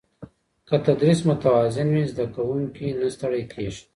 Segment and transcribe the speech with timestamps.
[0.67, 3.83] که تدریس متوازن وي، زده کوونکی نه ستړی کېږي.